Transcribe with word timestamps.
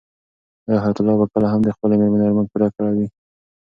آیا 0.67 0.79
حیات 0.83 0.97
الله 0.99 1.15
به 1.19 1.25
کله 1.33 1.47
هم 1.53 1.61
د 1.63 1.69
خپلې 1.75 1.95
مېرمنې 1.99 2.25
ارمان 2.27 2.45
پوره 2.51 2.67
کړی 2.75 2.91
وي؟ 2.97 3.07